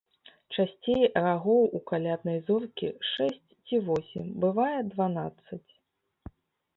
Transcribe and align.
Часцей 0.55 1.03
рагоў 1.25 1.61
у 1.79 1.81
каляднай 1.91 2.39
зоркі 2.47 2.89
шэсць 3.11 3.49
ці 3.65 3.75
восем, 3.91 4.25
бывае 4.47 4.79
дванаццаць. 4.91 5.67